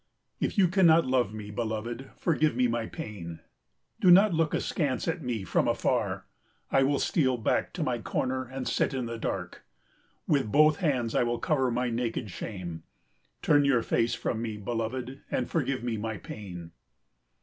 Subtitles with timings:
[0.39, 3.39] If you cannot love me, beloved, forgive me my pain.
[3.99, 6.25] Do not look askance at me from afar.
[6.71, 9.63] I will steal back to my corner and sit in the dark.
[10.27, 12.81] With both hands I will cover my naked shame.
[13.43, 16.71] Turn your face from me, beloved, and forgive me my pain.